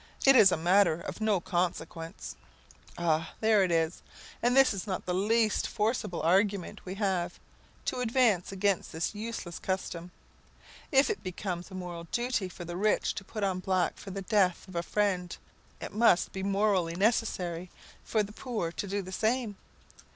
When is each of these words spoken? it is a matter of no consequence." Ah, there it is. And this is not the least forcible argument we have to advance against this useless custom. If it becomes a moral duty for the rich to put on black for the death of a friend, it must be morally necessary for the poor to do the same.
it 0.25 0.35
is 0.35 0.51
a 0.51 0.57
matter 0.57 0.93
of 0.99 1.21
no 1.21 1.39
consequence." 1.39 2.35
Ah, 2.97 3.35
there 3.39 3.63
it 3.63 3.69
is. 3.71 4.01
And 4.41 4.57
this 4.57 4.73
is 4.73 4.87
not 4.87 5.05
the 5.05 5.13
least 5.13 5.67
forcible 5.67 6.23
argument 6.23 6.83
we 6.87 6.95
have 6.95 7.39
to 7.85 7.99
advance 7.99 8.51
against 8.51 8.91
this 8.91 9.13
useless 9.13 9.59
custom. 9.59 10.09
If 10.91 11.11
it 11.11 11.21
becomes 11.21 11.69
a 11.69 11.75
moral 11.75 12.05
duty 12.11 12.49
for 12.49 12.65
the 12.65 12.77
rich 12.77 13.13
to 13.13 13.23
put 13.23 13.43
on 13.43 13.59
black 13.59 13.99
for 13.99 14.09
the 14.09 14.23
death 14.23 14.67
of 14.67 14.75
a 14.75 14.81
friend, 14.81 15.37
it 15.79 15.93
must 15.93 16.31
be 16.33 16.41
morally 16.41 16.95
necessary 16.95 17.69
for 18.03 18.23
the 18.23 18.33
poor 18.33 18.71
to 18.71 18.87
do 18.87 19.03
the 19.03 19.11
same. 19.11 19.55